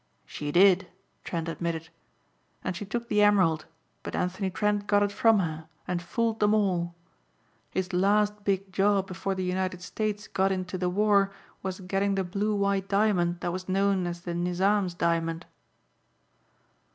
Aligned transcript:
"She 0.25 0.51
did," 0.51 0.87
Trent 1.23 1.47
admitted, 1.47 1.89
"and 2.63 2.75
she 2.75 2.85
took 2.87 3.07
the 3.07 3.21
emerald 3.21 3.67
but 4.01 4.15
Anthony 4.15 4.49
Trent 4.49 4.87
got 4.87 5.03
it 5.03 5.11
from 5.11 5.37
her 5.37 5.67
and 5.87 6.01
fooled 6.01 6.39
them 6.39 6.55
all. 6.55 6.95
His 7.69 7.93
last 7.93 8.43
big 8.43 8.73
job 8.73 9.05
before 9.05 9.35
the 9.35 9.43
United 9.43 9.83
States 9.83 10.27
got 10.27 10.51
into 10.51 10.79
the 10.79 10.89
war 10.89 11.31
was 11.61 11.81
getting 11.81 12.15
the 12.15 12.23
blue 12.23 12.55
white 12.55 12.87
diamond 12.89 13.41
that 13.41 13.53
was 13.53 13.69
known 13.69 14.07
as 14.07 14.21
the 14.21 14.33
Nizam's 14.33 14.95
Diamond." 14.95 15.45